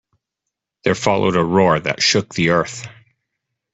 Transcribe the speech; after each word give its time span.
There 0.83 0.95
followed 0.95 1.35
a 1.35 1.43
roar 1.43 1.79
that 1.79 2.01
shook 2.01 2.33
the 2.33 2.49
earth. 2.49 2.87